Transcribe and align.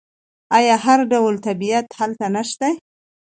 آیا 0.57 0.75
هر 0.85 0.99
ډول 1.11 1.35
طبیعت 1.47 1.87
هلته 1.99 2.25
نشته؟ 2.35 2.67